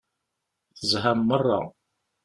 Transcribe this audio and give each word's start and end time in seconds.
Tezham 0.77 1.19
meṛṛa. 1.27 1.61